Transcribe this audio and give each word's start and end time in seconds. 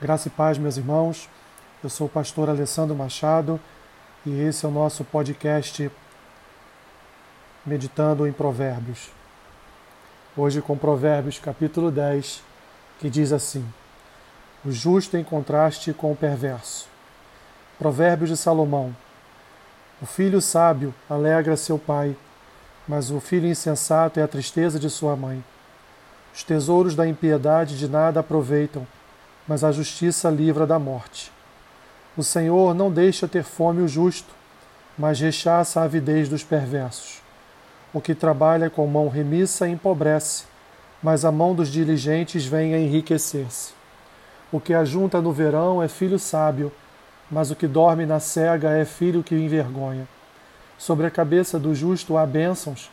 Graça 0.00 0.28
e 0.28 0.30
paz, 0.30 0.56
meus 0.56 0.76
irmãos. 0.76 1.28
Eu 1.82 1.90
sou 1.90 2.06
o 2.06 2.10
pastor 2.10 2.48
Alessandro 2.48 2.94
Machado 2.94 3.58
e 4.24 4.30
esse 4.42 4.64
é 4.64 4.68
o 4.68 4.70
nosso 4.70 5.02
podcast 5.02 5.90
Meditando 7.66 8.24
em 8.24 8.32
Provérbios. 8.32 9.10
Hoje 10.36 10.62
com 10.62 10.78
Provérbios 10.78 11.40
capítulo 11.40 11.90
10, 11.90 12.44
que 13.00 13.10
diz 13.10 13.32
assim: 13.32 13.66
O 14.64 14.70
justo 14.70 15.16
em 15.16 15.24
contraste 15.24 15.92
com 15.92 16.12
o 16.12 16.16
perverso. 16.16 16.86
Provérbios 17.76 18.30
de 18.30 18.36
Salomão. 18.36 18.94
O 20.00 20.06
filho 20.06 20.40
sábio 20.40 20.94
alegra 21.10 21.56
seu 21.56 21.76
pai, 21.76 22.16
mas 22.86 23.10
o 23.10 23.18
filho 23.18 23.48
insensato 23.48 24.20
é 24.20 24.22
a 24.22 24.28
tristeza 24.28 24.78
de 24.78 24.88
sua 24.90 25.16
mãe. 25.16 25.42
Os 26.32 26.44
tesouros 26.44 26.94
da 26.94 27.04
impiedade 27.04 27.76
de 27.76 27.88
nada 27.88 28.20
aproveitam 28.20 28.86
mas 29.48 29.64
a 29.64 29.72
justiça 29.72 30.28
livra 30.28 30.66
da 30.66 30.78
morte. 30.78 31.32
O 32.16 32.22
Senhor 32.22 32.74
não 32.74 32.92
deixa 32.92 33.26
ter 33.26 33.42
fome 33.42 33.80
o 33.80 33.88
justo, 33.88 34.34
mas 34.98 35.18
rechaça 35.18 35.80
a 35.80 35.84
avidez 35.84 36.28
dos 36.28 36.44
perversos. 36.44 37.22
O 37.94 38.00
que 38.00 38.14
trabalha 38.14 38.68
com 38.68 38.86
mão 38.86 39.08
remissa 39.08 39.66
empobrece, 39.66 40.44
mas 41.02 41.24
a 41.24 41.32
mão 41.32 41.54
dos 41.54 41.70
diligentes 41.70 42.44
vem 42.44 42.74
a 42.74 42.78
enriquecer-se. 42.78 43.72
O 44.52 44.60
que 44.60 44.74
ajunta 44.74 45.20
no 45.20 45.32
verão 45.32 45.82
é 45.82 45.88
filho 45.88 46.18
sábio, 46.18 46.70
mas 47.30 47.50
o 47.50 47.56
que 47.56 47.66
dorme 47.66 48.04
na 48.04 48.20
cega 48.20 48.70
é 48.70 48.84
filho 48.84 49.22
que 49.22 49.34
envergonha. 49.34 50.06
Sobre 50.76 51.06
a 51.06 51.10
cabeça 51.10 51.58
do 51.58 51.74
justo 51.74 52.16
há 52.16 52.26
bênçãos, 52.26 52.90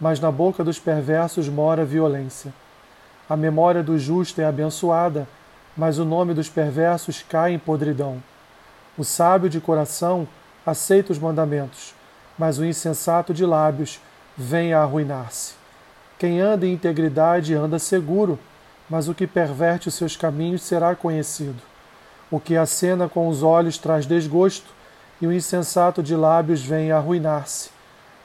mas 0.00 0.20
na 0.20 0.30
boca 0.30 0.62
dos 0.64 0.78
perversos 0.78 1.48
mora 1.48 1.84
violência. 1.84 2.52
A 3.28 3.36
memória 3.36 3.82
do 3.82 3.98
justo 3.98 4.40
é 4.40 4.44
abençoada, 4.44 5.28
mas 5.78 5.96
o 6.00 6.04
nome 6.04 6.34
dos 6.34 6.48
perversos 6.48 7.24
cai 7.26 7.52
em 7.52 7.58
podridão. 7.58 8.20
O 8.98 9.04
sábio 9.04 9.48
de 9.48 9.60
coração 9.60 10.26
aceita 10.66 11.12
os 11.12 11.20
mandamentos, 11.20 11.94
mas 12.36 12.58
o 12.58 12.64
insensato 12.64 13.32
de 13.32 13.46
lábios 13.46 14.00
vem 14.36 14.74
a 14.74 14.82
arruinar-se. 14.82 15.54
Quem 16.18 16.40
anda 16.40 16.66
em 16.66 16.72
integridade 16.72 17.54
anda 17.54 17.78
seguro, 17.78 18.40
mas 18.90 19.08
o 19.08 19.14
que 19.14 19.24
perverte 19.24 19.86
os 19.86 19.94
seus 19.94 20.16
caminhos 20.16 20.62
será 20.62 20.96
conhecido. 20.96 21.62
O 22.28 22.40
que 22.40 22.56
acena 22.56 23.08
com 23.08 23.28
os 23.28 23.44
olhos 23.44 23.78
traz 23.78 24.04
desgosto, 24.04 24.76
e 25.20 25.28
o 25.28 25.32
insensato 25.32 26.02
de 26.02 26.16
lábios 26.16 26.60
vem 26.60 26.90
a 26.90 26.96
arruinar-se. 26.96 27.70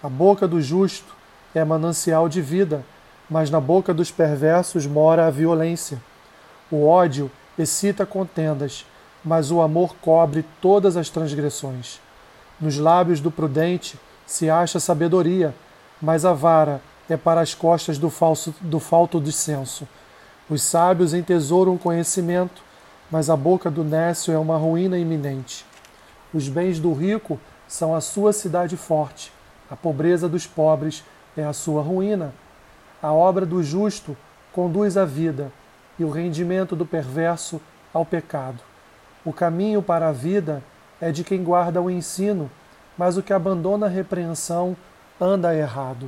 A 0.01 0.09
boca 0.09 0.47
do 0.47 0.59
justo 0.59 1.15
é 1.53 1.63
manancial 1.63 2.27
de 2.27 2.41
vida, 2.41 2.83
mas 3.29 3.51
na 3.51 3.59
boca 3.59 3.93
dos 3.93 4.09
perversos 4.09 4.87
mora 4.87 5.27
a 5.27 5.29
violência. 5.29 6.01
O 6.71 6.87
ódio 6.87 7.31
excita 7.57 8.05
contendas, 8.05 8.85
mas 9.23 9.51
o 9.51 9.61
amor 9.61 9.95
cobre 10.01 10.45
todas 10.61 10.97
as 10.97 11.09
transgressões. 11.09 11.99
Nos 12.59 12.77
lábios 12.77 13.19
do 13.19 13.31
prudente 13.31 13.99
se 14.25 14.49
acha 14.49 14.79
sabedoria, 14.79 15.53
mas 16.01 16.25
a 16.25 16.33
vara 16.33 16.81
é 17.09 17.17
para 17.17 17.41
as 17.41 17.53
costas 17.53 17.97
do, 17.97 18.09
falso, 18.09 18.53
do 18.61 18.79
falto 18.79 19.19
de 19.19 19.31
senso. 19.31 19.87
Os 20.49 20.61
sábios 20.61 21.13
entesouram 21.13 21.77
conhecimento, 21.77 22.61
mas 23.09 23.29
a 23.29 23.35
boca 23.35 23.69
do 23.69 23.83
nécio 23.83 24.33
é 24.33 24.37
uma 24.37 24.57
ruína 24.57 24.97
iminente. 24.97 25.65
Os 26.33 26.49
bens 26.49 26.79
do 26.79 26.93
rico 26.93 27.39
são 27.67 27.95
a 27.95 28.01
sua 28.01 28.33
cidade 28.33 28.75
forte, 28.75 29.31
a 29.69 29.75
pobreza 29.75 30.29
dos 30.29 30.45
pobres 30.45 31.03
é 31.35 31.43
a 31.43 31.53
sua 31.53 31.81
ruína. 31.81 32.33
A 33.01 33.11
obra 33.11 33.45
do 33.45 33.63
justo 33.63 34.15
conduz 34.51 34.97
à 34.97 35.05
vida, 35.05 35.51
e 35.97 36.03
o 36.03 36.09
rendimento 36.09 36.75
do 36.75 36.85
perverso 36.85 37.61
ao 37.93 38.05
pecado. 38.05 38.59
O 39.25 39.31
caminho 39.31 39.81
para 39.81 40.09
a 40.09 40.11
vida 40.11 40.63
é 40.99 41.11
de 41.11 41.23
quem 41.23 41.43
guarda 41.43 41.81
o 41.81 41.89
ensino, 41.89 42.49
mas 42.97 43.17
o 43.17 43.23
que 43.23 43.33
abandona 43.33 43.85
a 43.85 43.89
repreensão 43.89 44.75
anda 45.19 45.55
errado. 45.55 46.07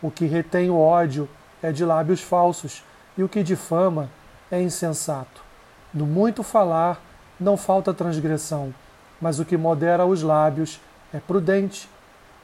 O 0.00 0.10
que 0.10 0.26
retém 0.26 0.70
o 0.70 0.78
ódio 0.78 1.28
é 1.62 1.70
de 1.70 1.84
lábios 1.84 2.20
falsos, 2.20 2.82
e 3.16 3.22
o 3.22 3.28
que 3.28 3.42
difama 3.42 4.08
é 4.50 4.60
insensato. 4.60 5.42
No 5.92 6.06
muito 6.06 6.42
falar 6.42 7.00
não 7.38 7.56
falta 7.56 7.92
transgressão, 7.92 8.74
mas 9.20 9.38
o 9.38 9.44
que 9.44 9.56
modera 9.56 10.06
os 10.06 10.22
lábios 10.22 10.80
é 11.12 11.20
prudente. 11.20 11.88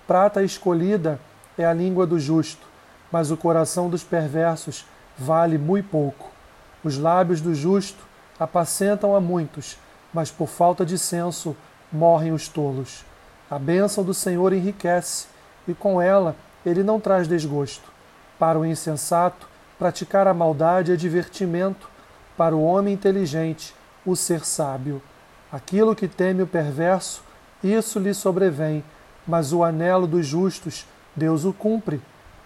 Prata 0.07 0.43
escolhida 0.43 1.19
é 1.57 1.65
a 1.65 1.73
língua 1.73 2.07
do 2.07 2.19
justo, 2.19 2.67
mas 3.11 3.31
o 3.31 3.37
coração 3.37 3.89
dos 3.89 4.05
perversos 4.05 4.87
vale 5.19 5.59
muito 5.59 5.89
pouco. 5.89 6.38
Os 6.85 6.97
lábios 6.97 7.41
do 7.41 7.55
justo 7.55 8.05
apacentam 8.39 9.17
a 9.17 9.21
muitos, 9.21 9.77
mas 10.15 10.31
por 10.31 10.49
falta 10.49 10.87
de 10.87 10.97
senso 10.97 11.57
morrem 11.93 12.33
os 12.33 12.49
tolos. 12.49 13.05
A 13.51 13.59
bênção 13.59 14.05
do 14.05 14.15
Senhor 14.15 14.53
enriquece, 14.53 15.27
e 15.67 15.75
com 15.75 16.01
ela 16.01 16.37
ele 16.65 16.83
não 16.83 17.01
traz 17.01 17.27
desgosto. 17.27 17.91
Para 18.39 18.59
o 18.59 18.65
insensato, 18.65 19.49
praticar 19.79 20.29
a 20.29 20.35
maldade 20.35 20.93
é 20.93 20.97
divertimento, 20.97 21.91
para 22.37 22.55
o 22.55 22.63
homem 22.63 22.95
inteligente, 22.95 23.75
o 24.07 24.15
ser 24.15 24.45
sábio. 24.45 25.03
Aquilo 25.51 25.97
que 25.97 26.07
teme 26.07 26.43
o 26.43 26.47
perverso, 26.47 27.23
isso 27.63 27.99
lhe 27.99 28.15
sobrevém, 28.15 28.85
mas 29.27 29.53
o 29.53 29.65
anelo 29.65 30.07
dos 30.07 30.25
justos, 30.25 30.87
Deus 31.17 31.45
o 31.45 31.53
cumpre. 31.53 32.01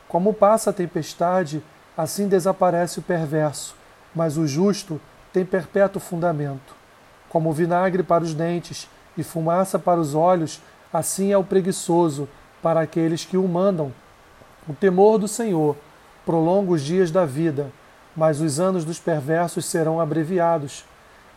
Como 0.09 0.32
passa 0.32 0.70
a 0.70 0.72
tempestade, 0.72 1.62
assim 1.97 2.28
desaparece 2.28 2.99
o 2.99 3.03
perverso 3.03 3.81
mas 4.14 4.36
o 4.36 4.46
justo 4.46 5.00
tem 5.32 5.44
perpétuo 5.44 6.00
fundamento. 6.00 6.74
Como 7.28 7.52
vinagre 7.52 8.02
para 8.02 8.22
os 8.22 8.34
dentes 8.34 8.88
e 9.16 9.22
fumaça 9.22 9.78
para 9.78 10.00
os 10.00 10.14
olhos, 10.14 10.60
assim 10.92 11.32
é 11.32 11.38
o 11.38 11.44
preguiçoso 11.44 12.28
para 12.62 12.80
aqueles 12.80 13.24
que 13.24 13.36
o 13.36 13.48
mandam. 13.48 13.92
O 14.68 14.74
temor 14.74 15.18
do 15.18 15.26
Senhor 15.26 15.76
prolonga 16.24 16.72
os 16.72 16.82
dias 16.82 17.10
da 17.10 17.24
vida, 17.24 17.72
mas 18.16 18.40
os 18.40 18.60
anos 18.60 18.84
dos 18.84 18.98
perversos 18.98 19.64
serão 19.64 20.00
abreviados. 20.00 20.84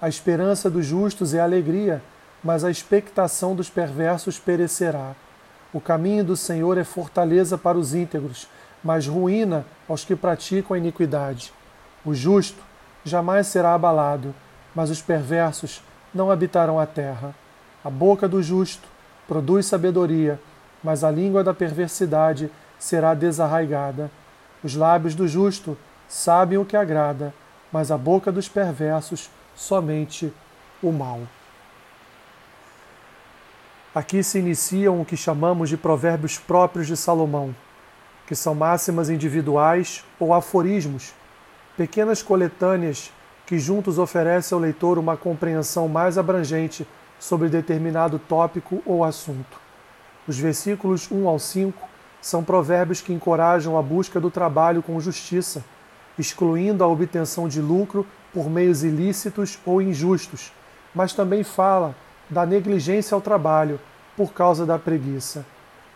A 0.02 0.10
esperança 0.10 0.70
dos 0.70 0.86
justos 0.86 1.34
é 1.34 1.40
alegria, 1.40 2.04
mas 2.44 2.64
a 2.64 2.70
expectação 2.70 3.56
dos 3.56 3.70
perversos 3.70 4.38
perecerá. 4.38 5.16
O 5.74 5.82
caminho 5.82 6.24
do 6.24 6.38
Senhor 6.38 6.78
é 6.78 6.84
fortaleza 6.84 7.58
para 7.58 7.78
os 7.78 7.94
íntegros, 7.96 8.48
mas 8.84 9.08
ruína 9.08 9.66
aos 9.90 10.06
que 10.06 10.16
praticam 10.16 10.76
a 10.76 10.78
iniquidade. 10.78 11.52
O 12.06 12.14
justo 12.14 12.62
jamais 13.04 13.48
será 13.48 13.74
abalado, 13.74 14.34
mas 14.76 14.92
os 14.92 15.02
perversos 15.02 15.82
não 16.14 16.30
habitarão 16.30 16.80
a 16.80 16.86
terra. 16.86 17.34
A 17.84 17.90
boca 17.90 18.28
do 18.28 18.44
justo 18.44 18.88
produz 19.28 19.66
sabedoria, 19.66 20.40
mas 20.84 21.04
a 21.04 21.10
língua 21.10 21.44
da 21.44 21.54
perversidade 21.54 22.52
será 22.78 23.16
desarraigada. 23.16 24.12
Os 24.64 24.76
lábios 24.76 25.16
do 25.16 25.28
justo 25.28 25.76
sabem 26.08 26.60
o 26.60 26.66
que 26.66 26.78
agrada, 26.78 27.34
mas 27.72 27.90
a 27.90 27.98
boca 27.98 28.32
dos 28.32 28.48
perversos 28.48 29.30
somente 29.56 30.32
o 30.84 30.92
mal. 30.92 31.22
Aqui 33.96 34.22
se 34.22 34.38
iniciam 34.38 35.02
o 35.02 35.06
que 35.06 35.18
chamamos 35.18 35.70
de 35.70 35.78
provérbios 35.78 36.38
próprios 36.38 36.86
de 36.86 36.98
Salomão, 36.98 37.56
que 38.28 38.36
são 38.36 38.54
máximas 38.54 39.10
individuais 39.10 40.04
ou 40.20 40.34
aforismos 40.34 41.14
pequenas 41.78 42.22
coletâneas 42.22 43.12
que 43.46 43.60
juntos 43.60 44.00
oferecem 44.00 44.56
ao 44.56 44.62
leitor 44.62 44.98
uma 44.98 45.16
compreensão 45.16 45.88
mais 45.88 46.18
abrangente 46.18 46.88
sobre 47.20 47.50
determinado 47.50 48.20
tópico 48.20 48.82
ou 48.86 49.04
assunto. 49.04 49.60
Os 50.28 50.38
versículos 50.38 51.10
1 51.12 51.28
ao 51.28 51.38
5 51.38 51.88
são 52.22 52.44
provérbios 52.44 53.02
que 53.02 53.14
encorajam 53.14 53.78
a 53.78 53.82
busca 53.82 54.20
do 54.20 54.32
trabalho 54.32 54.82
com 54.82 55.00
justiça, 55.00 55.64
excluindo 56.18 56.84
a 56.84 56.88
obtenção 56.88 57.48
de 57.48 57.62
lucro 57.62 58.06
por 58.34 58.50
meios 58.50 58.84
ilícitos 58.84 59.60
ou 59.66 59.82
injustos, 59.82 60.52
mas 60.94 61.14
também 61.14 61.44
fala 61.44 61.96
da 62.30 62.46
negligência 62.46 63.14
ao 63.14 63.22
trabalho 63.22 63.80
por 64.18 64.34
causa 64.34 64.66
da 64.66 64.80
preguiça. 64.80 65.46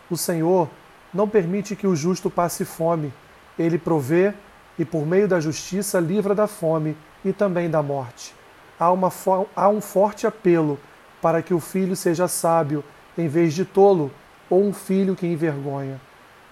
O 0.10 0.16
Senhor 0.18 0.70
não 1.14 1.28
permite 1.28 1.76
que 1.76 1.88
o 1.88 1.96
justo 1.96 2.30
passe 2.30 2.64
fome, 2.64 3.12
ele 3.58 3.80
provê 3.80 4.34
e 4.80 4.86
por 4.86 5.06
meio 5.06 5.28
da 5.28 5.42
justiça 5.42 6.00
livra 6.00 6.34
da 6.34 6.48
fome 6.48 6.96
e 7.24 7.34
também 7.34 7.70
da 7.70 7.84
morte. 7.84 8.34
Há, 8.80 8.90
uma, 8.92 9.12
há 9.54 9.68
um 9.68 9.82
forte 9.82 10.26
apelo 10.26 10.80
para 11.22 11.42
que 11.42 11.54
o 11.54 11.60
filho 11.60 11.98
seja 11.98 12.30
sábio 12.30 12.82
em 13.18 13.28
vez 13.28 13.54
de 13.54 13.66
tolo, 13.66 14.10
ou 14.50 14.64
um 14.64 14.74
filho 14.74 15.16
que 15.16 15.28
envergonha. 15.28 16.00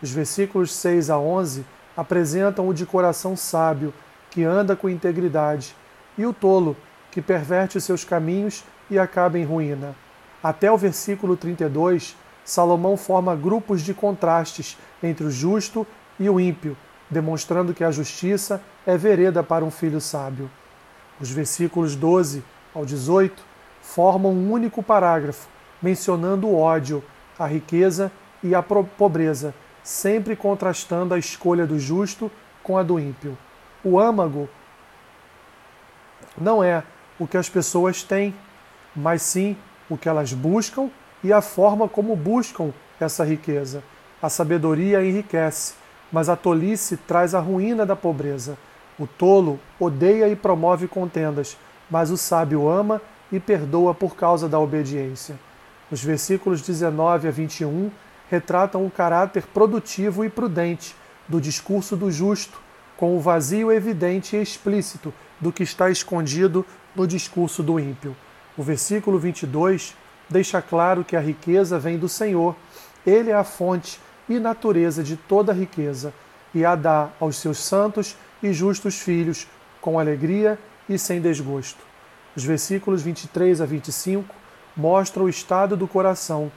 Os 0.02 0.12
versículos 0.12 0.74
6 0.74 1.10
a 1.10 1.18
11 1.18 1.66
apresentam 1.96 2.68
o 2.68 2.74
de 2.74 2.86
coração 2.86 3.36
sábio, 3.36 3.94
que 4.30 4.44
anda 4.44 4.76
com 4.76 4.90
integridade, 4.90 5.74
e 6.18 6.26
o 6.26 6.34
tolo, 6.34 6.76
que 7.10 7.22
perverte 7.22 7.78
os 7.78 7.86
seus 7.86 8.04
caminhos 8.04 8.64
e 8.92 9.00
acaba 9.00 9.40
em 9.40 9.46
ruína. 9.46 9.96
Até 10.44 10.72
o 10.72 10.78
versículo 10.78 11.38
32, 11.38 12.16
Salomão 12.44 12.96
forma 12.98 13.36
grupos 13.36 13.82
de 13.82 13.94
contrastes 13.94 14.78
entre 15.02 15.26
o 15.26 15.32
justo 15.32 15.88
e 16.20 16.30
o 16.30 16.40
ímpio, 16.40 16.78
demonstrando 17.10 17.74
que 17.74 17.84
a 17.84 17.92
justiça 17.92 18.62
é 18.86 18.98
vereda 18.98 19.44
para 19.44 19.64
um 19.64 19.72
filho 19.72 20.02
sábio. 20.02 20.50
Os 21.20 21.32
versículos 21.32 21.96
12 21.96 22.44
ao 22.74 22.86
18 22.86 23.44
formam 23.82 24.32
um 24.32 24.52
único 24.52 24.84
parágrafo, 24.84 25.48
mencionando 25.82 26.48
o 26.48 26.58
ódio, 26.58 27.04
a 27.40 27.46
riqueza 27.46 28.12
e 28.44 28.54
a 28.54 28.62
pobreza, 28.62 29.54
sempre 29.84 30.36
contrastando 30.36 31.14
a 31.14 31.20
escolha 31.20 31.66
do 31.66 31.80
justo 31.80 32.30
com 32.62 32.78
a 32.78 32.84
do 32.84 33.00
ímpio. 33.00 33.38
O 33.84 34.00
âmago 34.00 34.50
não 36.38 36.64
é 36.64 36.84
o 37.18 37.26
que 37.26 37.38
as 37.38 37.50
pessoas 37.50 38.04
têm, 38.04 38.36
mas 38.96 39.22
sim 39.22 39.56
o 39.90 39.98
que 39.98 40.10
elas 40.10 40.34
buscam 40.34 40.90
e 41.24 41.32
a 41.32 41.42
forma 41.42 41.88
como 41.88 42.16
buscam 42.16 42.74
essa 43.00 43.24
riqueza. 43.24 43.84
A 44.22 44.30
sabedoria 44.30 45.04
enriquece, 45.04 45.76
mas 46.12 46.30
a 46.30 46.36
tolice 46.36 46.98
traz 46.98 47.36
a 47.36 47.40
ruína 47.40 47.86
da 47.86 47.96
pobreza. 47.96 48.58
O 48.98 49.06
tolo 49.06 49.60
odeia 49.80 50.28
e 50.28 50.36
promove 50.36 50.88
contendas, 50.88 51.58
mas 51.90 52.10
o 52.10 52.18
sábio 52.18 52.68
ama 52.68 53.02
e 53.32 53.40
perdoa 53.40 53.94
por 53.94 54.16
causa 54.16 54.48
da 54.48 54.60
obediência. 54.60 55.38
Os 55.92 56.04
versículos 56.04 56.62
19 56.62 57.28
a 57.28 57.32
21 57.32 57.92
retratam 58.30 58.86
o 58.86 58.92
caráter 58.92 59.44
produtivo 59.54 60.26
e 60.26 60.30
prudente 60.30 60.96
do 61.28 61.40
discurso 61.40 61.96
do 61.96 62.12
justo, 62.12 62.60
com 62.96 63.16
o 63.16 63.20
vazio 63.20 63.72
evidente 63.72 64.36
e 64.36 64.42
explícito 64.42 65.14
do 65.40 65.52
que 65.52 65.64
está 65.64 65.90
escondido 65.90 66.66
no 66.96 67.06
discurso 67.06 67.62
do 67.62 67.80
ímpio. 67.80 68.16
O 68.58 68.64
versículo 68.64 69.20
22 69.20 69.96
deixa 70.30 70.62
claro 70.62 71.04
que 71.04 71.16
a 71.16 71.22
riqueza 71.22 71.78
vem 71.78 71.98
do 71.98 72.10
Senhor. 72.10 72.56
Ele 73.06 73.30
é 73.30 73.36
a 73.36 73.44
fonte 73.44 74.00
e 74.30 74.40
natureza 74.40 75.04
de 75.04 75.16
toda 75.16 75.54
riqueza 75.54 76.14
e 76.54 76.66
a 76.66 76.76
dá 76.76 77.10
aos 77.20 77.38
seus 77.38 77.60
santos 77.60 78.16
e 78.42 78.52
justos 78.54 79.00
filhos 79.00 79.48
com 79.82 80.00
alegria 80.00 80.58
e 80.90 80.98
sem 80.98 81.22
desgosto. 81.22 81.80
Os 82.36 82.44
versículos 82.44 83.02
23 83.02 83.62
a 83.62 83.66
25 83.66 84.34
mostram 84.76 85.26
o 85.26 85.30
estado 85.30 85.76
do 85.76 85.88
coração. 85.88 86.52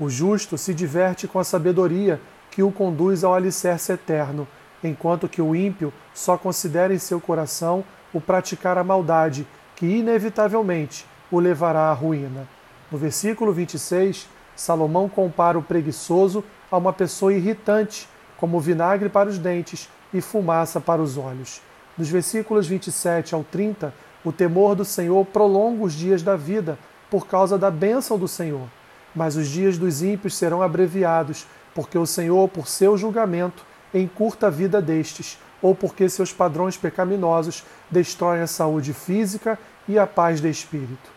O 0.00 0.08
justo 0.08 0.56
se 0.56 0.72
diverte 0.72 1.26
com 1.28 1.38
a 1.38 1.44
sabedoria 1.44 2.20
que 2.50 2.62
o 2.62 2.72
conduz 2.72 3.24
ao 3.24 3.34
alicerce 3.34 3.92
eterno, 3.92 4.48
enquanto 4.82 5.28
que 5.28 5.42
o 5.42 5.54
ímpio 5.54 5.92
só 6.14 6.38
considera 6.38 6.94
em 6.94 6.98
seu 6.98 7.20
coração 7.20 7.84
o 8.12 8.20
praticar 8.20 8.78
a 8.78 8.84
maldade, 8.84 9.46
que 9.76 9.86
inevitavelmente 9.86 11.04
o 11.30 11.38
levará 11.38 11.90
à 11.90 11.92
ruína. 11.92 12.48
No 12.90 12.96
versículo 12.96 13.52
26, 13.52 14.28
Salomão 14.56 15.08
compara 15.08 15.58
o 15.58 15.62
preguiçoso 15.62 16.42
a 16.70 16.76
uma 16.76 16.92
pessoa 16.92 17.32
irritante, 17.32 18.08
como 18.36 18.60
vinagre 18.60 19.08
para 19.08 19.28
os 19.28 19.38
dentes 19.38 19.88
e 20.12 20.20
fumaça 20.20 20.80
para 20.80 21.02
os 21.02 21.16
olhos. 21.16 21.60
Nos 21.96 22.08
versículos 22.08 22.66
27 22.66 23.34
ao 23.34 23.42
30, 23.42 23.92
o 24.24 24.32
temor 24.32 24.74
do 24.74 24.84
Senhor 24.84 25.24
prolonga 25.26 25.84
os 25.84 25.92
dias 25.92 26.22
da 26.22 26.36
vida 26.36 26.78
por 27.10 27.26
causa 27.26 27.58
da 27.58 27.70
bênção 27.70 28.18
do 28.18 28.28
Senhor. 28.28 28.68
Mas 29.14 29.36
os 29.36 29.48
dias 29.48 29.78
dos 29.78 30.02
ímpios 30.02 30.36
serão 30.36 30.62
abreviados, 30.62 31.46
porque 31.74 31.98
o 31.98 32.06
Senhor, 32.06 32.48
por 32.48 32.68
seu 32.68 32.96
julgamento, 32.96 33.64
encurta 33.92 34.48
a 34.48 34.50
vida 34.50 34.80
destes, 34.82 35.38
ou 35.60 35.74
porque 35.74 36.08
seus 36.08 36.32
padrões 36.32 36.76
pecaminosos 36.76 37.64
destroem 37.90 38.42
a 38.42 38.46
saúde 38.46 38.92
física 38.92 39.58
e 39.88 39.98
a 39.98 40.06
paz 40.06 40.40
de 40.40 40.48
espírito. 40.48 41.10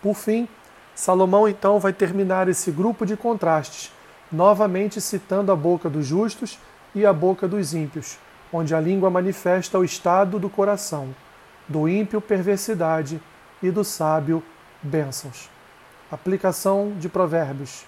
Por 0.00 0.14
fim, 0.14 0.48
Salomão 0.94 1.48
então 1.48 1.78
vai 1.78 1.92
terminar 1.92 2.48
esse 2.48 2.70
grupo 2.70 3.04
de 3.04 3.16
contrastes, 3.16 3.92
novamente 4.30 5.00
citando 5.00 5.50
a 5.50 5.56
boca 5.56 5.88
dos 5.88 6.06
justos 6.06 6.58
e 6.94 7.04
a 7.04 7.12
boca 7.12 7.48
dos 7.48 7.74
ímpios, 7.74 8.18
onde 8.52 8.74
a 8.74 8.80
língua 8.80 9.10
manifesta 9.10 9.78
o 9.78 9.84
estado 9.84 10.38
do 10.38 10.48
coração, 10.48 11.14
do 11.68 11.88
ímpio 11.88 12.20
perversidade 12.20 13.20
e 13.62 13.70
do 13.70 13.84
sábio 13.84 14.42
bênçãos. 14.82 15.48
Aplicação 16.10 16.92
de 16.98 17.08
Provérbios. 17.08 17.84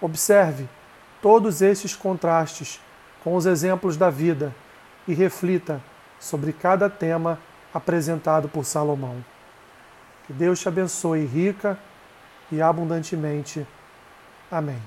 Observe 0.00 0.68
todos 1.20 1.60
estes 1.60 1.94
contrastes 1.94 2.80
com 3.22 3.36
os 3.36 3.46
exemplos 3.46 3.96
da 3.96 4.10
vida 4.10 4.54
e 5.06 5.14
reflita 5.14 5.80
sobre 6.18 6.52
cada 6.52 6.88
tema 6.88 7.38
apresentado 7.74 8.48
por 8.48 8.64
Salomão. 8.64 9.24
Que 10.26 10.32
Deus 10.32 10.60
te 10.60 10.68
abençoe 10.68 11.24
rica 11.24 11.78
e 12.50 12.60
abundantemente. 12.62 13.66
Amém. 14.50 14.80